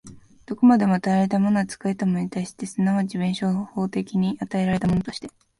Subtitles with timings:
[0.47, 5.29] どこまでも与えられたものは作られたものとして、即ち弁証法的に与えられたものとして、